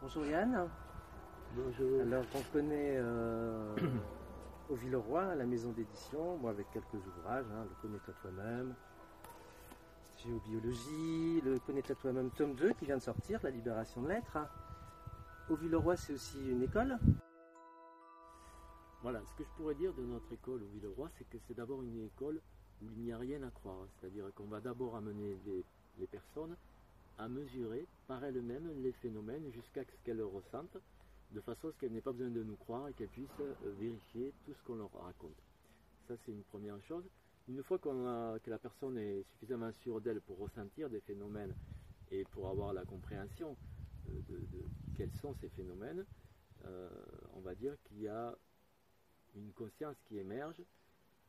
[0.00, 0.68] Bonjour Yann.
[1.56, 2.02] Bonjour.
[2.02, 3.74] Alors on connaît euh,
[4.70, 8.76] au Villeroy, la maison d'édition, moi avec quelques ouvrages, hein, le Connais-toi toi-même,
[10.18, 14.38] Géobiologie, le Connais-toi toi-même tome 2 qui vient de sortir, La libération de l'être.
[15.50, 16.96] Au Villeroy c'est aussi une école.
[19.02, 21.82] Voilà, ce que je pourrais dire de notre école au Villeroy, c'est que c'est d'abord
[21.82, 22.40] une école
[22.82, 23.84] où il n'y a rien à croire.
[23.98, 25.64] C'est-à-dire qu'on va d'abord amener les,
[25.98, 26.54] les personnes
[27.18, 30.78] à mesurer par elles-mêmes les phénomènes jusqu'à ce qu'elles le ressentent,
[31.32, 33.54] de façon à ce qu'elles n'aient pas besoin de nous croire et qu'elles puissent euh,
[33.78, 35.36] vérifier tout ce qu'on leur raconte.
[36.06, 37.04] Ça, c'est une première chose.
[37.48, 41.54] Une fois qu'on a, que la personne est suffisamment sûre d'elle pour ressentir des phénomènes
[42.10, 43.56] et pour avoir la compréhension
[44.08, 44.64] euh, de,
[44.96, 46.04] quels sont ces phénomènes,
[46.64, 46.88] euh,
[47.34, 48.36] on va dire qu'il y a
[49.34, 50.62] une conscience qui émerge,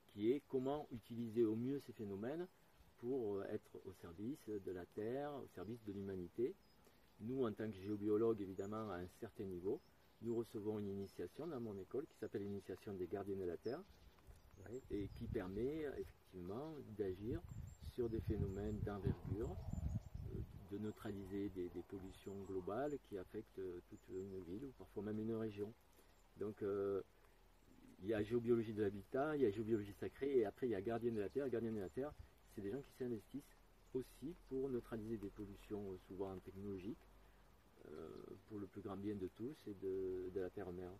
[0.07, 2.47] qui est comment utiliser au mieux ces phénomènes
[2.99, 6.53] pour être au service de la Terre, au service de l'humanité.
[7.21, 9.81] Nous, en tant que géobiologues, évidemment, à un certain niveau,
[10.21, 13.81] nous recevons une initiation dans mon école qui s'appelle l'initiation des gardiens de la Terre
[14.91, 17.41] et qui permet effectivement d'agir
[17.93, 19.55] sur des phénomènes d'envergure,
[20.71, 25.33] de neutraliser des, des, pollutions globales qui affectent toute une ville ou parfois même une
[25.33, 25.73] région.
[26.37, 27.01] Donc, euh,
[28.01, 30.75] il y a géobiologie de l'habitat, il y a géobiologie sacrée, et après il y
[30.75, 31.49] a gardien de la terre.
[31.49, 32.13] Gardien de la terre,
[32.53, 33.58] c'est des gens qui s'investissent
[33.93, 37.07] aussi pour neutraliser des pollutions euh, souvent technologiques,
[37.87, 38.07] euh,
[38.47, 40.91] pour le plus grand bien de tous et de, de la terre-mère.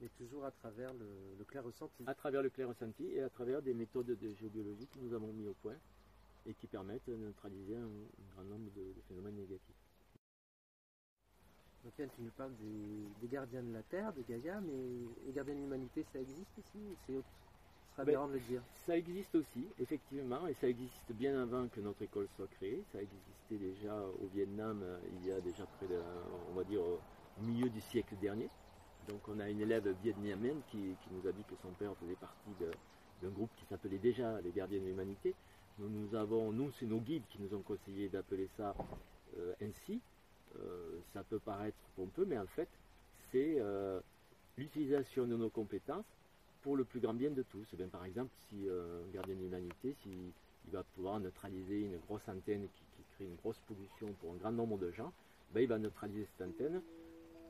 [0.00, 2.04] Mais toujours à travers le, le, clair ressenti.
[2.06, 5.32] À travers le clair ressenti et à travers des méthodes de géobiologie que nous avons
[5.32, 5.76] mis au point
[6.46, 7.90] et qui permettent de neutraliser un,
[8.34, 9.76] grand nombre de, de phénomènes négatifs.
[11.84, 15.54] Donc tu nous parles des, des, gardiens de la Terre, de Gaïa, mais les gardiens
[15.54, 17.22] de l'humanité, ça existe aussi C'est
[17.96, 18.62] ce sera bien de le dire.
[18.86, 22.82] Ça existe aussi, effectivement, et ça existe bien avant que notre école soit créée.
[22.92, 25.98] Ça existait déjà au Vietnam il y a déjà près de,
[26.50, 27.00] on va dire, au
[27.42, 28.50] milieu du siècle dernier.
[29.08, 32.16] Donc on a une élève vietnamienne qui, qui nous a dit que son père faisait
[32.16, 32.50] partie
[33.22, 35.34] d'un groupe qui s'appelait déjà les gardiens de l'humanité.
[35.78, 38.74] Nous, nous avons, nous, c'est nos guides qui nous ont conseillé d'appeler ça
[39.38, 40.00] euh, ainsi.
[40.58, 42.68] Euh, ça peut paraître pompeux, mais en fait,
[43.30, 44.00] c'est euh,
[44.56, 46.04] l'utilisation de nos compétences
[46.66, 47.64] pour le plus grand bien de tous.
[47.72, 50.32] Et bien, par exemple, si euh, un gardien de l'humanité, s'il
[50.66, 54.50] il va pouvoir neutraliser une grosse antenne qui, crée une grosse pollution pour un grand
[54.50, 55.12] nombre de gens,
[55.54, 56.82] ben, il va neutraliser cette antenne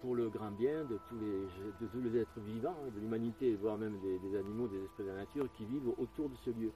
[0.03, 1.47] pour le grand bien de tous les,
[1.81, 5.07] de tous les êtres vivants, hein, de l'humanité, voire même des, des animaux, des espèces
[5.07, 6.71] de la nature qui vivent autour de ce lieu.